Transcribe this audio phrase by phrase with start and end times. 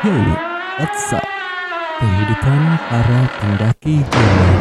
[0.00, 0.16] Yo,
[0.80, 1.20] what's up?
[2.00, 4.60] Kehidupan para pendaki gunung.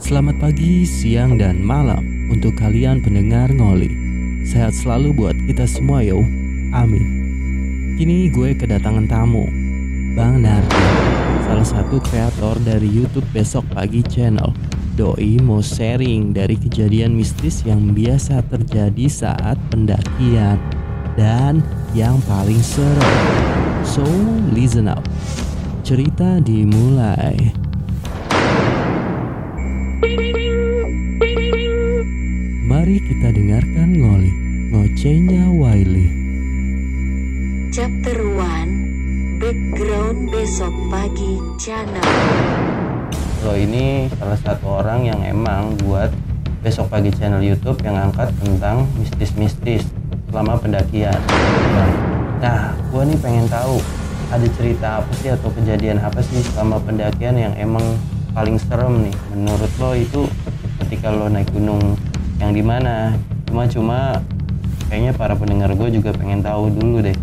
[0.00, 3.92] Selamat pagi, siang, dan malam untuk kalian pendengar ngoli.
[4.48, 6.24] Sehat selalu buat kita semua yo.
[6.72, 7.04] Amin.
[8.00, 9.44] Kini gue kedatangan tamu,
[10.16, 10.80] Bang Nardi,
[11.44, 14.48] salah satu kreator dari YouTube Besok Pagi Channel.
[14.96, 20.56] Doi mau sharing dari kejadian mistis yang biasa terjadi saat pendakian
[21.20, 21.60] dan
[21.92, 23.04] yang paling seru.
[23.84, 24.04] So,
[24.56, 25.04] listen up.
[25.84, 27.52] Cerita dimulai.
[32.64, 34.32] Mari kita dengarkan ngoli
[34.72, 36.08] ngocehnya Wiley.
[37.72, 42.04] Chapter 1 Background Besok Pagi Channel
[43.48, 46.12] Lo ini salah satu orang yang emang buat
[46.60, 49.88] besok pagi channel YouTube yang angkat tentang mistis-mistis
[50.32, 51.20] selama pendakian.
[52.40, 53.78] Nah, gua nih pengen tahu
[54.32, 57.84] ada cerita apa sih atau kejadian apa sih selama pendakian yang emang
[58.32, 60.24] paling serem nih menurut lo itu
[60.80, 62.00] ketika lo naik gunung
[62.40, 63.12] yang di mana?
[63.44, 63.98] Cuma cuma
[64.88, 67.16] kayaknya para pendengar gue juga pengen tahu dulu deh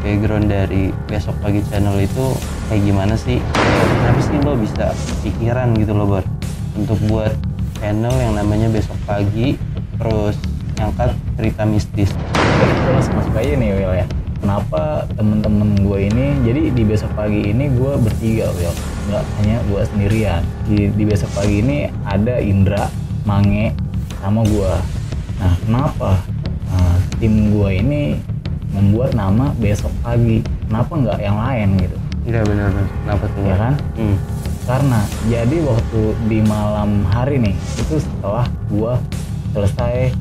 [0.00, 2.32] background dari besok pagi channel itu
[2.72, 3.36] kayak gimana sih
[4.00, 6.24] kenapa sih lo bisa pikiran gitu loh Bor
[6.76, 7.32] untuk buat
[7.76, 9.60] channel yang namanya besok pagi
[10.00, 10.36] terus
[10.80, 12.12] ngangkat cerita mistis.
[12.36, 14.06] Kita langsung masuk aja nih Will ya.
[14.40, 18.76] Kenapa temen-temen gue ini jadi di besok pagi ini gue bertiga Will
[19.08, 20.44] nggak hanya gue sendirian.
[20.68, 22.92] Di, di besok pagi ini ada Indra
[23.24, 23.72] Mange
[24.20, 24.72] sama gue
[25.40, 26.20] nah kenapa
[26.70, 28.14] Nah, tim gue ini
[28.70, 30.38] membuat nama besok pagi?
[30.70, 31.96] Kenapa nggak yang lain gitu?
[32.30, 33.74] Iya benar kenapa tuh ya kan?
[33.98, 34.16] Hmm.
[34.70, 38.92] karena jadi waktu di malam hari nih itu setelah gue
[39.50, 40.14] selesai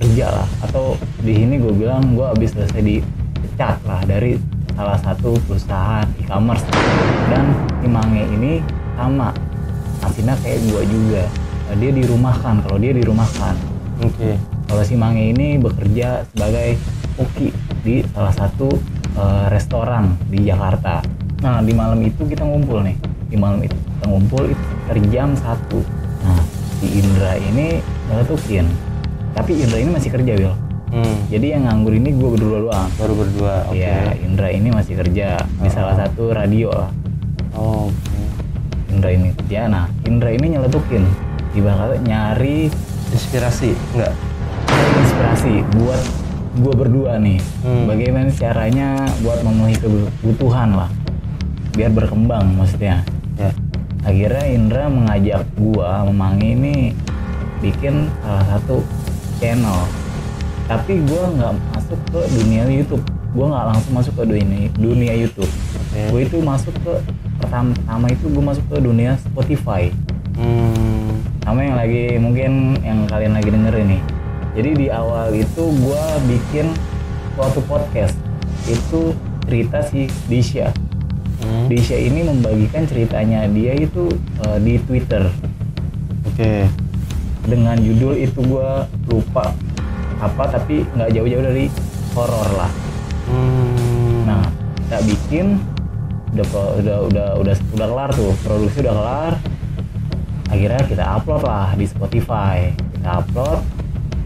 [0.00, 0.48] kerja lah.
[0.64, 4.38] Atau di sini gue bilang gue habis selesai dipecat lah dari
[4.72, 6.64] salah satu perusahaan e-commerce.
[7.28, 8.64] Dan si Mange ini
[8.96, 9.34] sama.
[10.02, 11.24] Nasibnya kayak gue juga.
[11.70, 12.54] Nah, dia dirumahkan.
[12.66, 13.72] Kalau dia dirumahkan
[14.02, 14.30] oke.
[14.66, 16.80] kalau si Mange ini bekerja sebagai
[17.14, 17.52] koki
[17.84, 18.68] di salah satu
[19.16, 21.04] eh, restoran di Jakarta.
[21.42, 25.28] Nah di malam itu kita ngumpul nih, di malam itu kita ngumpul itu sekitar jam
[25.34, 25.80] satu.
[26.22, 26.42] Nah
[26.78, 28.66] si Indra ini nyeletukin,
[29.42, 30.54] tapi Indra ini masih kerja Will.
[30.94, 31.16] hmm.
[31.26, 32.88] Jadi yang nganggur ini gue berdua doang.
[32.94, 35.72] baru berdua oke Iya Indra ini masih kerja di Oh.
[35.72, 36.90] salah satu radio lah.
[37.52, 38.20] oh, oke
[38.88, 39.66] Indra ini kerja.
[39.66, 41.02] Nah Indra ini nyeletukin,
[41.52, 42.70] ibaratnya nyari
[43.10, 44.14] inspirasi enggak
[44.94, 46.02] inspirasi buat
[46.54, 47.84] gue berdua nih Hmm.
[47.84, 48.88] bagaimana caranya
[49.20, 50.88] buat memenuhi kebutuhan lah
[51.72, 53.00] biar berkembang maksudnya
[53.34, 53.50] ya
[54.02, 56.76] akhirnya Indra mengajak gua memangi ini
[57.60, 58.84] bikin salah satu
[59.42, 59.82] channel.
[60.70, 63.02] Tapi gua nggak masuk ke dunia YouTube.
[63.34, 65.50] Gua nggak langsung masuk ke dunia dunia YouTube.
[65.50, 66.00] Oke.
[66.14, 66.94] Gue itu masuk ke
[67.42, 69.90] pertama pertama itu gue masuk ke dunia Spotify.
[70.32, 71.20] Hmm.
[71.44, 74.02] sama yang lagi mungkin yang kalian lagi dengerin nih.
[74.56, 76.70] Jadi di awal itu gua bikin
[77.34, 78.14] suatu podcast.
[78.64, 79.12] Itu
[79.44, 80.70] cerita si Disha.
[81.42, 81.66] Hmm.
[81.66, 83.44] Disha ini membagikan ceritanya.
[83.50, 84.08] Dia itu
[84.46, 85.28] eh, di Twitter.
[86.30, 86.70] Oke
[87.46, 89.50] dengan judul itu gua lupa
[90.22, 91.66] apa tapi nggak jauh-jauh dari
[92.14, 92.72] horor lah.
[93.22, 94.26] Hmm.
[94.26, 94.42] nah
[94.86, 95.46] kita bikin
[96.34, 96.46] udah
[96.80, 99.34] udah udah udah udah kelar tuh produksi udah kelar.
[100.52, 102.76] Akhirnya kita upload lah di Spotify.
[102.76, 103.60] Kita upload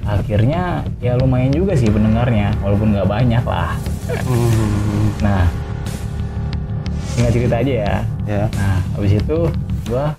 [0.07, 3.75] akhirnya ya lumayan juga sih pendengarnya walaupun nggak banyak lah.
[4.07, 5.11] Hmm.
[5.19, 5.45] nah
[7.17, 7.97] tinggal cerita aja ya.
[8.27, 8.45] Ya.
[8.55, 9.39] Nah habis itu
[9.89, 10.15] gua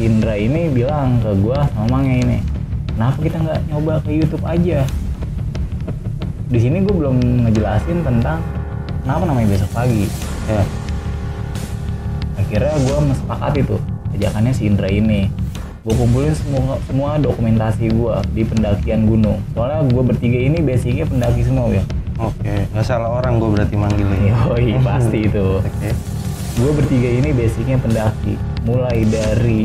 [0.00, 2.38] Indra ini bilang ke sama Mange ini
[2.96, 4.84] kenapa kita nggak nyoba ke YouTube aja?
[6.50, 8.40] Di sini gue belum ngejelasin tentang
[9.04, 10.04] kenapa namanya besok pagi.
[10.50, 10.62] Ya.
[12.40, 13.80] Akhirnya gue mesepakati tuh
[14.16, 15.30] ajakannya si Indra ini.
[15.80, 19.38] Gue kumpulin semua semua dokumentasi gue di pendakian gunung.
[19.56, 21.84] Soalnya gue bertiga ini basicnya pendaki semua ya
[22.20, 24.36] oke nggak salah orang gue berarti manggilnya.
[24.52, 25.46] Yoi, pasti itu.
[25.64, 25.90] Oke.
[26.60, 28.36] Gue bertiga ini basicnya pendaki.
[28.68, 29.64] Mulai dari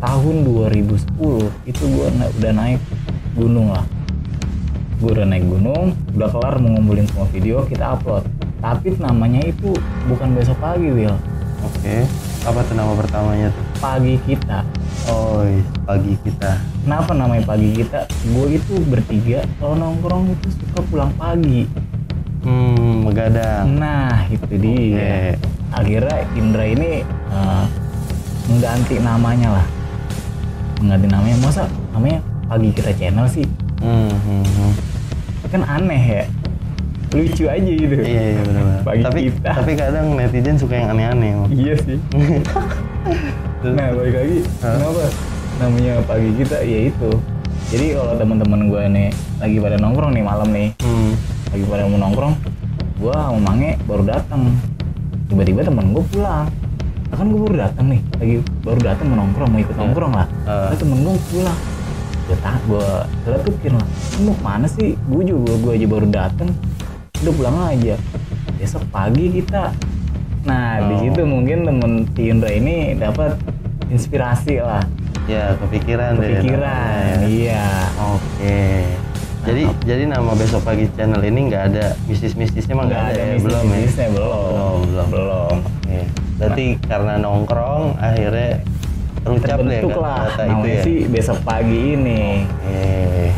[0.00, 2.80] tahun 2010 itu gue udah naik
[3.36, 3.84] gunung lah.
[5.00, 8.24] Gue udah naik gunung udah kelar mengumpulin semua video kita upload.
[8.60, 9.72] Tapi namanya itu
[10.08, 11.16] bukan besok pagi Will
[11.64, 11.96] oke
[12.40, 13.64] apa tuh nama pertamanya tuh?
[13.80, 14.64] Pagi kita.
[15.12, 15.44] Oh
[15.84, 16.56] pagi kita.
[16.84, 18.08] Kenapa namanya pagi kita?
[18.32, 21.68] Gue itu bertiga kalau nongkrong itu suka pulang pagi.
[22.40, 23.76] Hmm begadang.
[23.76, 24.96] Nah itu dia.
[24.96, 25.12] Oke.
[25.70, 27.64] akhirnya Indra ini eh,
[28.50, 29.66] mengganti namanya lah
[30.80, 31.36] mengganti namanya.
[31.38, 31.62] Masa
[31.92, 33.46] namanya pagi kita channel sih?
[33.80, 34.72] Hmm, hmm, hmm.
[35.48, 36.24] kan aneh ya.
[37.10, 37.94] Lucu aja gitu.
[37.98, 38.62] Iya iya benar.
[38.86, 39.50] Bagi Tapi kita.
[39.50, 41.30] tapi kadang netizen suka yang aneh-aneh.
[41.50, 41.98] Iya sih.
[43.60, 44.38] Nah balik lagi.
[44.56, 45.04] Kenapa?
[45.60, 47.10] Namanya pagi kita ya itu.
[47.68, 51.12] Jadi kalau teman-teman gue nih lagi pada nongkrong nih malam nih Hmm.
[51.52, 52.34] lagi pada mau nongkrong
[52.96, 54.56] gue sama Mange baru datang.
[55.28, 56.48] Tiba-tiba temen gue pulang
[57.10, 60.26] Lah kan gue baru datang nih lagi baru datang mau nongkrong mau ikut nongkrong lah.
[60.44, 60.70] Ah.
[60.70, 61.58] Terus temen gue pulang.
[62.24, 62.86] Gue tak gue
[63.20, 64.94] celetukin lah "Lu mau ke mana sih?
[65.04, 66.48] Gue juga gue aja baru datang
[67.20, 67.94] udah pulang aja.
[68.56, 69.74] Besok pagi kita.
[70.40, 71.00] Nah di Oh.
[71.02, 73.34] situ mungkin temen si Indra ini dapat
[73.88, 74.80] inspirasi lah.
[75.26, 77.26] Ya kepikiran kepikiran namanya.
[77.26, 77.66] iya.
[77.98, 78.86] Oke.
[79.40, 83.64] Jadi jadi nama besok pagi channel ini nggak ada mistis-mistisnya mah nggak ada, ya belum
[83.64, 83.76] ya.
[83.80, 85.08] bisnisnya belum Belum, belum.
[85.08, 86.00] belum Oke.
[86.36, 88.50] Berarti karena nongkrong akhirnya
[89.20, 90.82] terucap deh terbentuk lah kata itu ya.
[90.84, 93.32] sih besok pagi ini Oke.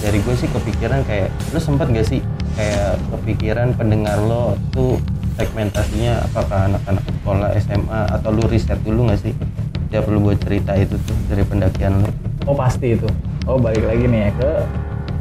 [0.00, 2.20] Dari gue sih kepikiran kayak lu sempat gak sih
[2.58, 4.98] kayak kepikiran pendengar lo tuh
[5.38, 9.32] segmentasinya apakah anak-anak sekolah SMA atau lu riset dulu gak sih?
[9.90, 12.10] Dia perlu buat cerita itu tuh dari pendakian lu.
[12.46, 13.06] oh pasti itu
[13.44, 14.50] oh balik lagi nih ya ke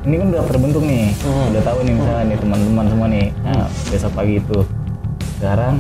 [0.02, 1.52] ini kan udah terbentuk nih Hmm.
[1.52, 4.60] udah tahu nih misalnya nih teman-teman semua nih nah, besok pagi itu
[5.36, 5.76] sekarang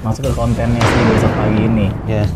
[0.00, 2.28] masuk ke kontennya sih besok pagi ini Yes.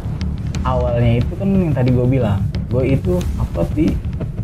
[0.63, 3.87] awalnya itu kan yang tadi gue bilang gue itu upload di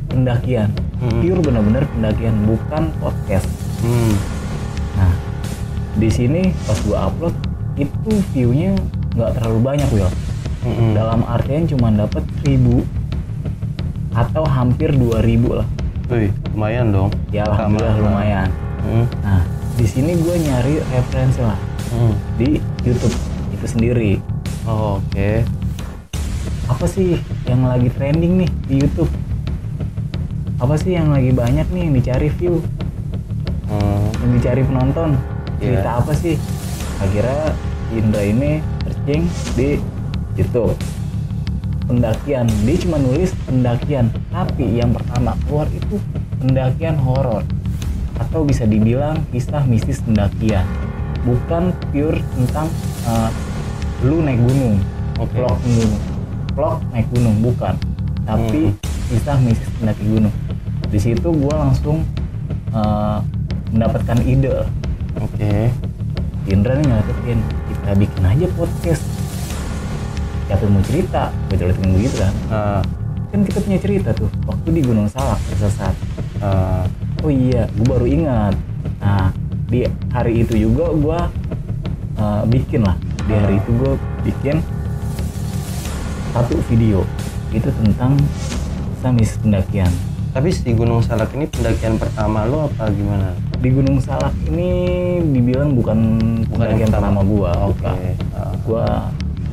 [0.07, 1.21] pendakian Hmm.
[1.21, 3.49] pure bener-bener pendakian bukan podcast
[3.81, 4.15] Hmm.
[4.95, 5.13] nah
[5.95, 7.35] di sini pas gue upload
[7.75, 8.73] itu viewnya
[9.13, 10.11] nggak terlalu banyak Will
[10.65, 10.91] Mm-mm.
[10.93, 12.83] dalam artian cuma dapat 1000
[14.13, 15.19] atau hampir 2000
[15.53, 15.67] lah
[16.55, 17.11] lumayan dong.
[17.29, 18.49] ya alhamdulillah lumayan
[18.81, 19.05] Hmm.
[19.21, 19.43] nah
[19.75, 21.59] di sini gue nyari referensi lah
[21.89, 22.15] Hmm.
[22.37, 23.15] di YouTube
[23.51, 24.13] itu sendiri
[24.63, 25.45] Oh, Oke.
[26.65, 29.13] apa sih yang lagi trending nih di YouTube
[30.57, 32.63] apa sih yang lagi banyak nih yang dicari view
[33.67, 34.09] Hmm.
[34.21, 35.11] yang dicari penonton
[35.57, 35.81] Iya.
[35.81, 36.37] cerita apa sih
[36.97, 37.43] akhirnya
[37.91, 38.51] Indra ini
[38.83, 39.23] searching
[39.55, 39.69] di
[40.35, 40.75] YouTube
[41.85, 46.01] pendakian dia cuma nulis pendakian tapi yang pertama keluar itu
[46.45, 47.41] pendakian horor
[48.21, 50.69] atau bisa dibilang kisah mistis pendakian.
[51.25, 52.69] Bukan pure tentang
[53.09, 53.33] uh,
[54.05, 54.77] lu naik gunung
[55.17, 55.41] Oke.
[55.41, 55.93] vlog gunung.
[56.53, 57.75] Vlog naik gunung bukan.
[58.29, 58.77] Tapi
[59.09, 60.35] kisah mistis pendaki gunung.
[60.93, 62.05] Di situ gue langsung
[62.77, 63.25] uh,
[63.73, 64.69] mendapatkan ide.
[65.17, 65.73] Oke.
[66.45, 67.41] Indra nih nyeletukin
[67.73, 69.05] kita bikin aja podcast.
[70.45, 71.33] Siapa mau cerita?
[71.49, 72.35] Gue celetukin begitu kan.
[72.53, 72.83] Ah,
[73.35, 75.91] kan kita punya cerita tuh waktu di Gunung Salak tersesat
[76.39, 76.87] ah,
[77.19, 78.55] oh iya gue baru ingat
[79.03, 79.35] nah
[79.67, 79.83] di
[80.15, 81.19] hari itu juga gue
[82.15, 82.95] uh, bikin lah
[83.27, 83.93] di hari itu gue
[84.23, 84.63] bikin
[86.31, 87.03] satu video
[87.51, 88.15] itu tentang
[89.13, 89.91] mistis pendakian
[90.31, 93.35] Tapi si Gunung Salak ini pendakian pertama lo apa gimana?
[93.59, 94.71] di Gunung Salak ini
[95.21, 95.99] dibilang bukan
[96.49, 97.83] pendakian pertama gua Oke.
[97.83, 97.97] bukan.
[98.35, 98.51] Ah.
[98.67, 98.85] gua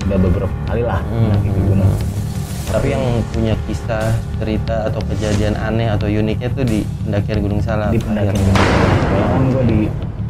[0.06, 1.38] udah beberapa kali lah Hmm.
[1.38, 1.94] ke gunung
[2.66, 3.54] Tapi yang punya
[3.91, 7.91] kisah, cerita atau kejadian aneh atau uniknya tuh di pendakian Gunung Salak.
[7.91, 9.79] di pendakian gunung Salak kan gua di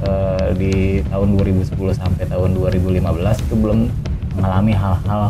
[0.02, 0.74] eh, di
[1.14, 3.80] tahun 2010 sampai tahun 2015 itu belum
[4.34, 5.30] mengalami hal-hal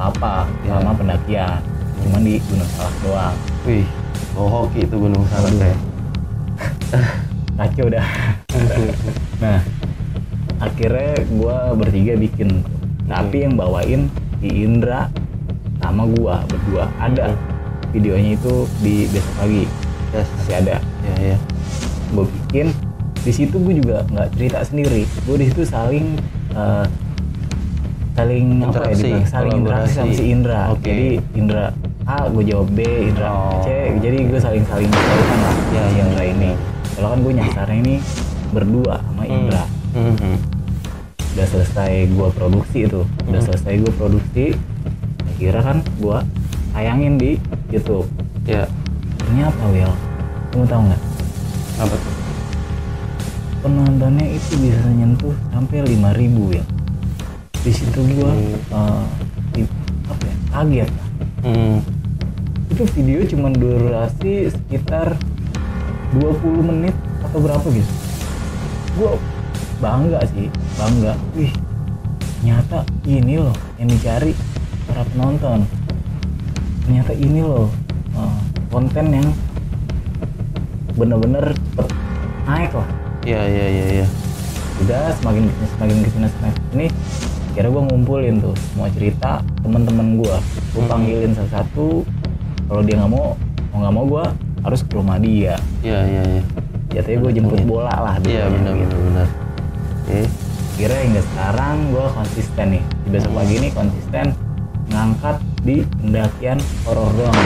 [0.00, 0.80] apa Ya.
[0.80, 1.62] selama pendakian.
[2.02, 3.36] Cuman di Gunung Salak doang.
[3.62, 3.86] Wih,
[4.34, 5.74] oh hoki itu Gunung Salak ya.
[7.62, 8.06] kacau dah.
[9.40, 9.62] Nah
[10.58, 12.66] akhirnya gua bertiga bikin.
[13.06, 14.10] Tapi yang bawain
[14.42, 15.06] di Indra
[15.78, 16.90] sama gua berdua.
[16.98, 17.30] Ada
[17.90, 19.64] videonya itu di besok pagi
[20.10, 20.26] Yes.
[20.34, 21.36] masih ada Ya ya.
[22.10, 22.66] gue bikin
[23.20, 26.18] di situ gue juga nggak cerita sendiri gue di situ saling
[26.50, 26.86] eh,
[28.12, 30.82] saling apa ya Interaksi, dibilang, saling interaksi sama si Indra Oke.
[30.84, 31.64] jadi Indra
[32.04, 33.62] A gue jawab B Indra Oh.
[33.62, 36.28] C jadi gue saling saling tahukan lah Ya, si ya, Indra ya.
[36.28, 36.50] ini
[36.92, 37.94] kalau kan gue nyasarnya ini
[38.50, 40.36] berdua sama Indra Hmm, hmm.
[41.30, 43.46] udah selesai gue produksi itu udah Hmm.
[43.46, 44.46] selesai gue produksi
[45.28, 46.18] akhirnya kan gue
[46.70, 47.30] tayangin di
[47.68, 48.06] YouTube
[48.42, 48.66] Ya,
[49.16, 49.92] ternyata Will
[50.50, 51.02] kamu tahu nggak
[51.78, 52.14] apa tuh?
[53.60, 56.16] penontonnya itu bisa nyentuh sampai 5000
[56.50, 56.64] ya
[57.60, 58.56] di situ gua Hmm.
[58.72, 59.04] eh,
[59.52, 59.72] di-
[60.06, 60.90] apa ya kaget.
[61.40, 61.76] Hmm.
[62.66, 65.12] itu video cuma durasi sekitar
[66.12, 67.92] 20 menit atau berapa gitu
[68.96, 69.10] gua
[69.78, 71.52] bangga sih bangga wih
[72.34, 74.32] ternyata ini loh yang dicari
[74.86, 75.68] para penonton
[76.80, 77.68] ternyata ini loh
[78.12, 79.28] eh, konten yang
[80.92, 81.88] bener-bener cepet
[82.44, 82.88] naik lah
[83.20, 84.06] Ya ya ya ya.
[84.80, 85.44] udah semakin
[85.76, 86.86] semakin ke sini semakin ke sini
[87.50, 90.34] kira gue ngumpulin tuh semua cerita teman-teman gue
[90.70, 90.88] gue Hmm.
[90.88, 92.06] panggilin satu-satu
[92.64, 93.36] kalau dia nggak mau
[93.70, 94.24] mau nggak mau gue
[94.60, 96.42] harus ke rumah dia Ya ya ya.
[96.90, 98.96] jatuhnya gue jemput bola lah Iya benar gitu.
[98.96, 99.28] benar benar.
[100.00, 100.20] Oke.
[100.74, 104.26] kira hingga sekarang gue konsisten nih di besok pagi ini konsisten
[104.88, 107.40] ngangkat di pendakian horor doang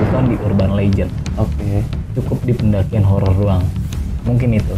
[0.00, 1.12] bukan di urban legend.
[1.36, 1.84] Oke.
[2.10, 3.62] cukup di pendakian horor doang
[4.26, 4.74] mungkin itu.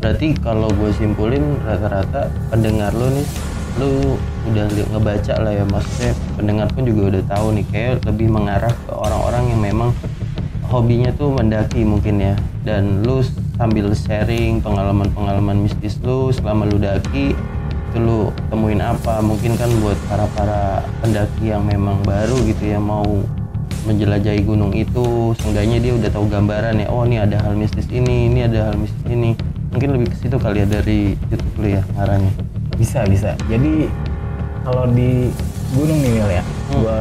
[0.00, 3.26] Berarti kalau gue simpulin rata-rata pendengar lu nih,
[3.76, 3.90] lu
[4.48, 4.64] udah
[4.96, 5.64] ngebaca lah ya.
[5.68, 9.90] Maksudnya pendengar pun juga udah tahu nih kayak lebih mengarah ke orang-orang yang memang
[10.72, 12.34] hobinya tuh mendaki mungkin ya.
[12.64, 13.20] Dan lu
[13.60, 17.36] sambil sharing pengalaman-pengalaman mistis lu selama lu daki
[17.90, 19.18] itu lu temuin apa?
[19.18, 20.60] Mungkin kan buat para para
[21.02, 23.04] pendaki yang memang baru gitu ya mau
[23.84, 28.30] menjelajahi gunung itu seenggaknya dia udah tahu gambaran ya oh ini ada hal mistis ini
[28.30, 29.34] ini ada hal mistis ini.
[29.74, 32.30] Mungkin lebih ke situ kali ya dari YouTube lu ya ngarahnya
[32.78, 33.34] bisa bisa.
[33.50, 33.90] Jadi
[34.64, 35.28] kalau di
[35.74, 36.86] gunung nih Wil ya Hmm.
[36.86, 37.00] gue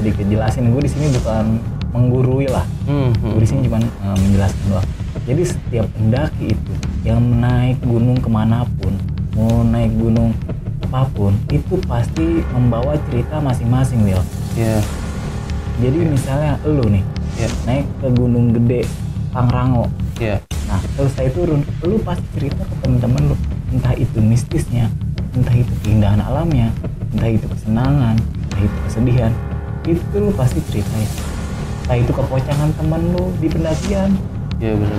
[0.00, 0.72] sedikit jelasin.
[0.72, 1.60] Gue di sini bukan
[1.92, 2.64] menggurui lah.
[2.88, 4.88] Hmm, hmm, gue di sini cuma eh, menjelaskan doang.
[5.28, 6.72] Jadi setiap pendaki itu
[7.04, 8.96] yang naik gunung ke mana pun
[9.36, 10.36] mau naik gunung
[10.88, 14.20] apa pun itu pasti membawa cerita masing-masing Will
[14.58, 14.76] ya
[15.80, 17.04] jadi misalnya lu nih
[17.40, 18.84] ya naik ke gunung gede
[19.32, 19.88] Pangrango.
[20.20, 20.36] Ya
[20.68, 23.36] nah selesai turun lu pasti cerita ke temen-temen lu.
[23.72, 24.92] Entah itu mistisnya
[25.32, 26.68] entah itu keindahan alamnya
[27.16, 29.32] entah itu kesenangan entah itu kesedihan
[29.88, 31.08] itu lu pasti ceritain
[31.88, 34.12] entah itu kepocangan temen lu di pendakian
[34.62, 34.98] ya benar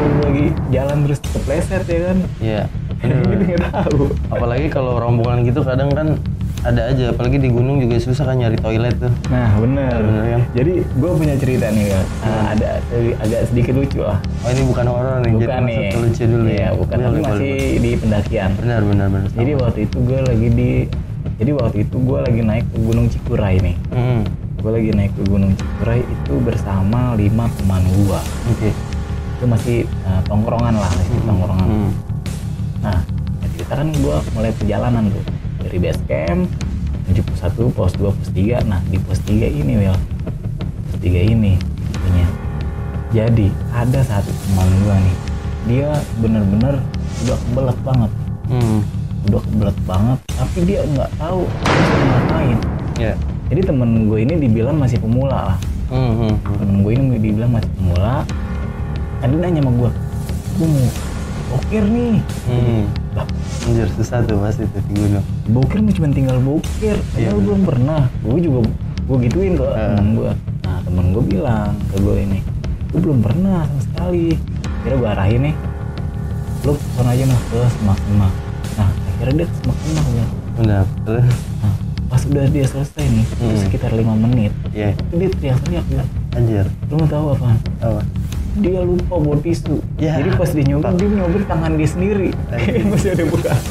[0.00, 2.18] lu lagi jalan terus kepleset ya kan?
[2.38, 2.62] Ya
[3.04, 4.12] ini nggak tahu.
[4.28, 6.20] Apalagi kalau rombongan gitu kadang kan
[6.60, 9.08] ada aja apalagi di gunung juga susah kan nyari toilet tuh.
[9.26, 10.42] Nah bener, Bener kan?
[10.52, 12.00] jadi gue punya cerita nih ya
[12.46, 15.92] ada sedi- agak sedikit lucu lah oh ini bukan horor nih bukan jadi nih.
[15.96, 17.78] lucu dulu Iya, ya bukan tapi masih boleh.
[17.78, 18.50] di pendakian.
[18.54, 19.28] Benar benar benar.
[19.32, 20.70] Jadi waktu itu gue lagi di
[21.36, 23.76] jadi waktu itu gue lagi naik ke Gunung Cikuray nih.
[23.90, 24.20] Hmm,
[24.58, 28.70] gue lagi naik ke Gunung Cikuray itu bersama lima teman gue oke
[29.40, 31.64] itu masih uh, tongkrongan lah masih Hmm, tongkrongan.
[31.64, 31.90] Hmm,
[32.84, 32.98] nah
[33.56, 35.24] cerita kan gue mulai perjalanan tuh.
[35.64, 36.44] Dari base camp
[37.08, 39.96] menuju pos 1, pos 2, pos 3 nah di pos 3 ini Will
[40.92, 41.56] pos 3 ini
[41.88, 42.28] punya.
[43.16, 45.16] Jadi ada satu teman gue nih.
[45.72, 45.88] Dia
[46.20, 46.76] bener-bener
[47.24, 48.10] udah kebelet banget.
[48.44, 48.84] Hmm,
[49.24, 52.58] udah kebelet banget tapi dia nggak tahu harus ngapain.
[53.00, 53.16] Ya.
[53.48, 55.58] Jadi temen gue ini dibilang masih pemula lah.
[55.88, 56.56] Hmm, hmm, hmm.
[56.60, 58.28] temen gue ini dibilang masih pemula
[59.22, 59.90] dia nanya sama gue
[60.52, 60.88] gue mau
[61.50, 62.14] bokir nih.
[62.46, 62.84] Hmm.
[63.10, 63.26] lah
[63.60, 65.24] Anjir susah tuh pasti tuh di gunung.
[65.50, 68.02] Bokir mah cuma tinggal bokir padahal gue belum pernah.
[68.22, 68.58] Gue juga
[69.04, 69.88] gue gituin ke Eh.
[69.90, 70.30] temen gue
[70.62, 72.38] nah temen gue bilang ke gue ini
[72.88, 74.38] gue belum pernah sama sekali.
[74.80, 75.54] Kira gue arahin nih
[76.60, 78.32] lu sana aja nah ke semak semak.
[78.76, 80.84] Nah akhirnya dia ke semak semak gue benar
[81.60, 81.74] nah
[82.10, 83.58] pas udah dia selesai nih itu Hmm.
[83.60, 86.66] sekitar lima menit ya itu dia teriak-teriak ya anjir.
[86.86, 87.48] lu mau tahu apa?
[87.80, 88.00] Apa
[88.56, 90.18] dia lupa bawa tisu Ya.
[90.18, 92.30] jadi pas dia nyobek dia nyobek tangan dia sendiri
[92.90, 93.62] masih ada bekas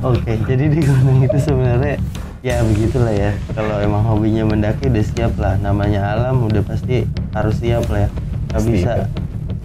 [0.00, 1.98] Oke, jadi di gunung itu sebenarnya
[2.40, 3.32] ya begitulah ya.
[3.52, 5.58] Kalau emang hobinya mendaki udah siap lah.
[5.58, 7.02] Namanya alam udah pasti
[7.34, 8.10] harus siap lah ya.
[8.46, 8.70] Gak Pasti.
[8.70, 8.92] bisa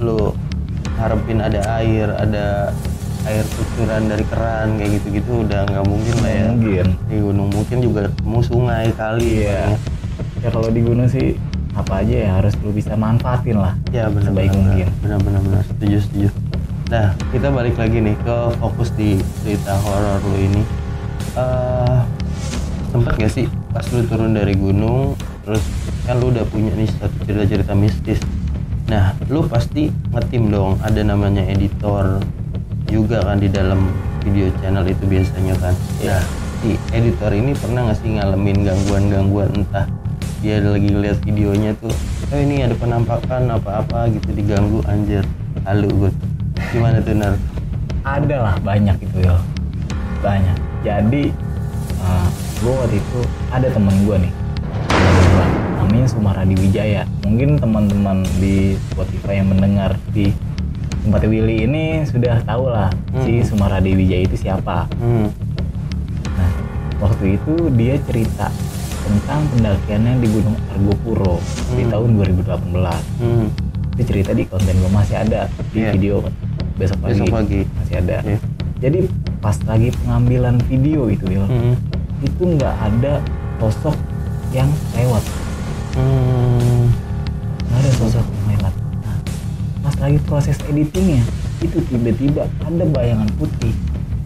[0.02, 0.34] lu
[0.98, 2.74] harapin ada air, ada
[3.24, 6.46] air kucuran dari keran kayak gitu-gitu udah nggak mungkin lah ya.
[6.50, 9.46] mungkin Di gunung mungkin juga ketemu sungai kali.
[9.46, 9.78] Iya.
[10.42, 11.38] ya kalau di gunung sih
[11.72, 14.88] apa aja ya harus lu bisa manfaatin lah Ya benar Sebaik benar, mungkin.
[15.00, 16.28] Benar benar benar setuju setuju.
[16.92, 20.64] Nah kita balik lagi nih ke fokus di cerita horor lu ini.
[21.40, 22.00] eh
[22.92, 25.16] sempet gak sih pas lu turun dari gunung
[25.48, 25.64] terus
[26.04, 28.20] kan lu udah punya nih satu cerita-cerita mistis.
[28.92, 32.20] Nah lu pasti ngetim dong ada namanya editor
[32.92, 33.88] juga kan di dalam
[34.20, 35.72] video channel itu biasanya kan.
[36.04, 36.20] Iya.
[36.20, 36.24] Nah
[36.62, 39.88] si editor ini pernah gak sih ngalamin gangguan-gangguan entah
[40.42, 41.94] dia lagi lihat videonya tuh
[42.34, 45.22] oh ini ada penampakan apa-apa gitu diganggu anjir
[45.64, 46.12] halu gue
[46.74, 47.34] gimana tuh nar?
[48.02, 49.38] Ada lah banyak itu ya
[50.26, 50.58] banyak.
[50.82, 51.30] Jadi
[52.62, 53.20] gue waktu itu
[53.54, 54.34] ada temen gue nih.
[55.82, 60.32] Namanya Sumaradi Wijaya mungkin teman-teman di Spotify yang mendengar di
[61.04, 62.90] tempat Willy ini sudah tahu lah
[63.26, 63.46] si Hmm.
[63.46, 64.88] Sumaradi Wijaya itu siapa.
[65.02, 65.28] Hmm.
[66.38, 66.52] Nah,
[67.04, 68.48] waktu itu dia cerita
[69.12, 71.36] tentang pendakiannya di Gunung Argopuro
[71.70, 71.92] di Hmm.
[71.92, 73.04] tahun 2018.
[73.20, 73.48] Hmm.
[73.92, 75.92] Itu cerita di konten gue masih ada di Iya.
[75.92, 76.16] video
[76.74, 77.12] besok pagi.
[77.14, 78.18] besok pagi Masih ada.
[78.24, 78.38] Iya.
[78.80, 79.00] Jadi
[79.38, 81.76] pas lagi pengambilan video itu, Wil, hmm.
[82.22, 83.14] itu nggak ada
[83.60, 83.94] sosok
[84.50, 85.24] yang lewat.
[85.94, 86.88] Hmm.
[87.62, 88.74] Nggak ada sosok yang lewat.
[89.02, 89.18] Nah,
[89.82, 91.22] pas lagi proses editingnya,
[91.60, 93.76] itu tiba-tiba ada bayangan putih.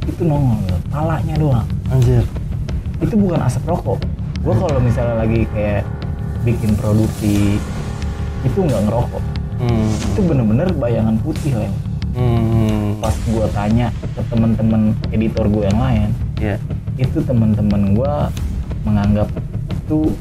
[0.05, 1.67] Itu nongol, palanya doang.
[1.85, 2.21] anjir
[2.95, 3.99] itu bukan asap rokok
[4.45, 5.81] gue kalau misalnya lagi kayak
[6.41, 7.57] bikin produksi
[8.41, 9.23] itu nggak ngerokok
[9.55, 9.87] Hmm.
[10.05, 11.71] itu bener-bener bayangan putih Leo
[12.13, 12.99] Hmm.
[12.99, 16.59] pas gue tanya ke teman-teman editor gue yang lain Ya.
[16.95, 18.13] itu teman-teman gue
[18.83, 19.31] menganggap
[19.73, 20.11] itu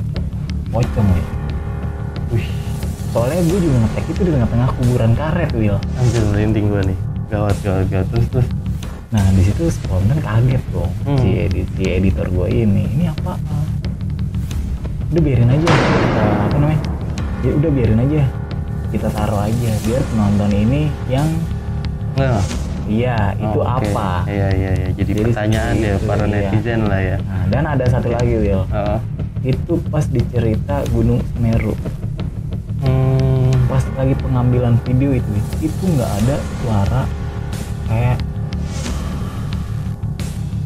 [0.69, 1.25] pocong ya
[2.31, 2.47] Wih,
[3.11, 6.99] soalnya gue juga ngetek itu di tengah-tengah kuburan karet Will anjir merinding gua nih.
[7.27, 8.07] Gawat, gawat, gawat.
[8.09, 8.49] Terus, terus.
[9.11, 11.19] nah di situ spontan kaget dong Hmm.
[11.19, 13.35] si, edi- si editor gue ini ini apa
[15.07, 16.81] udah biarin aja kita, apa namanya
[17.41, 18.23] ya udah biarin aja
[18.89, 21.29] kita taruh aja biar penonton ini yang
[22.15, 22.39] Nah,
[22.87, 23.91] iya itu oh, oke.
[23.91, 24.89] apa Iya, iya, iya.
[24.95, 26.31] Jadi, Jadi pertanyaan ya itu, para iya.
[26.47, 27.17] netizen lah ya.
[27.21, 28.99] nah dan ada satu lagi Will Oh.
[29.43, 31.75] itu pas dicerita Gunung Semeru
[32.81, 33.51] Hmm.
[33.67, 35.31] pas lagi pengambilan video itu
[35.61, 37.03] itu nggak ada suara
[37.85, 38.17] kayak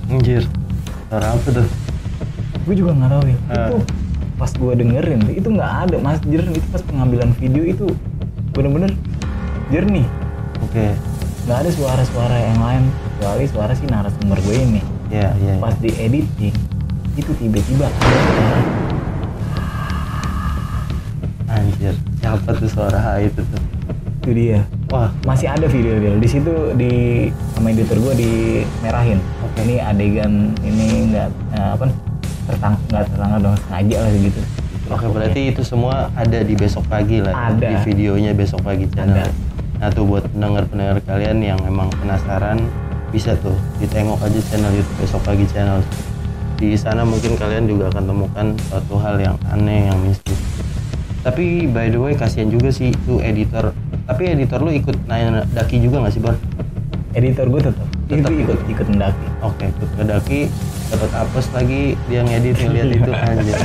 [0.09, 0.43] Anjir.
[1.07, 1.69] Suara apa tuh?
[2.61, 3.69] gue juga nggak tahu ya Ah.
[3.71, 3.79] itu
[4.39, 7.87] pas gue dengerin itu nggak ada mas jernih itu pas pengambilan video itu
[8.55, 8.95] bener-bener
[9.69, 10.07] jernih
[10.63, 10.95] Oke.
[11.45, 12.85] nggak ada suara-suara yang lain
[13.19, 15.57] kecuali suara si narasumber gue ini Ya, ya.
[15.57, 15.61] ya.
[15.61, 16.55] pas di editing
[17.19, 17.89] itu tiba-tiba
[21.49, 21.97] Anjir.
[22.21, 23.63] Siapa tuh suara itu tuh?
[24.19, 24.61] itu dia
[24.93, 26.93] Wah, masih ada video Will di situ di
[27.57, 29.65] sama editor gue dimerahin Oke.
[29.65, 31.89] ini adegan ini nggak eh, apa
[32.49, 34.43] tertang nggak tertangkap dong sengaja lah gitu
[34.89, 37.69] Oke berarti itu semua ada di besok pagi lah ya, Ada.
[37.69, 39.21] di videonya besok pagi channel.
[39.21, 39.29] Ada.
[39.85, 42.57] Nah tuh buat pendengar-pendengar kalian yang emang penasaran
[43.13, 43.53] bisa tuh
[43.85, 45.85] ditengok aja channel YouTube besok pagi channel.
[46.57, 50.41] Di sana mungkin kalian juga akan temukan suatu hal yang aneh yang mistis.
[51.21, 53.77] Tapi by the way kasihan juga sih itu editor.
[54.09, 56.33] Tapi editor lu ikut naik daki juga nggak sih Bor?
[57.17, 60.41] editor gue tetap Tetap itu ikut ikut mendaki Oke, ikut ke daki
[60.89, 63.57] dapat apes lagi dia ngedit ngeliat itu aja.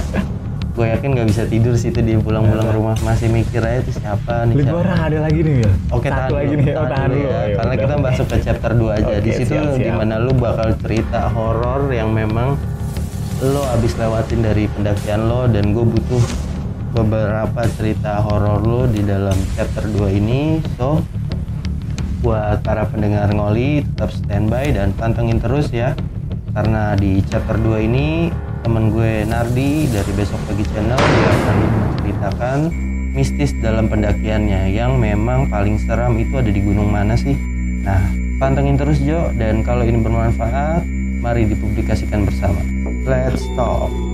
[0.74, 4.50] Gue yakin nggak bisa tidur sih itu dia pulang-pulang rumah masih mikir aja itu siapa
[4.50, 4.65] nih.
[4.74, 7.38] orang ada lagi nih ya Oke, tahan lagi dulu, nih oh tahan tahan dulu ya.
[7.38, 9.13] Ayo, Karena kita masuk ke chapter 2 aja.
[9.22, 12.58] di Oke, situ di mana lu bakal cerita horor yang memang
[13.45, 16.24] lo abis lewatin dari pendakian lo dan gue butuh
[16.97, 20.58] beberapa cerita horor lo di dalam chapter 2 ini.
[20.82, 21.06] So,
[22.26, 25.93] buat para pendengar ngoli tetap standby dan pantengin terus ya
[26.54, 28.30] karena di chapter 2 ini
[28.62, 32.60] temen gue Nardi dari besok pagi channel dia akan menceritakan
[33.18, 37.34] mistis dalam pendakiannya yang memang paling seram itu ada di gunung mana sih.
[37.84, 38.02] Nah
[38.38, 39.34] pantengin terus Jo.
[39.34, 40.86] Dan kalau ini bermanfaat
[41.20, 42.62] mari dipublikasikan bersama.
[43.04, 44.12] Let's talk